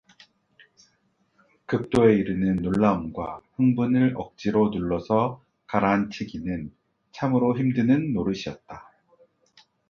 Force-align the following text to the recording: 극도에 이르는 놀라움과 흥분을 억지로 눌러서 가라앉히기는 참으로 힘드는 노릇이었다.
극도에 1.67 2.15
이르는 2.15 2.55
놀라움과 2.63 3.41
흥분을 3.53 4.15
억지로 4.17 4.71
눌러서 4.71 5.45
가라앉히기는 5.67 6.75
참으로 7.11 7.55
힘드는 7.55 8.11
노릇이었다. 8.13 8.91